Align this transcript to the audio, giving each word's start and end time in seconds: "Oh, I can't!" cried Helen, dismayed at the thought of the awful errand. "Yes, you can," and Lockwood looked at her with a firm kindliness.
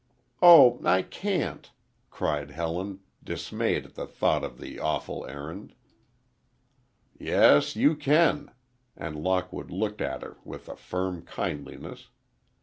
"Oh, 0.41 0.79
I 0.83 1.03
can't!" 1.03 1.69
cried 2.09 2.49
Helen, 2.49 3.01
dismayed 3.23 3.85
at 3.85 3.93
the 3.93 4.07
thought 4.07 4.43
of 4.43 4.57
the 4.59 4.79
awful 4.79 5.27
errand. 5.27 5.75
"Yes, 7.19 7.75
you 7.75 7.95
can," 7.95 8.49
and 8.97 9.15
Lockwood 9.15 9.69
looked 9.69 10.01
at 10.01 10.23
her 10.23 10.37
with 10.43 10.67
a 10.67 10.75
firm 10.75 11.23
kindliness. 11.23 12.09